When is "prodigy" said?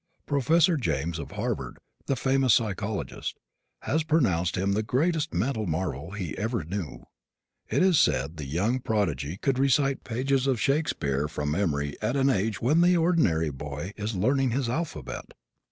8.79-9.37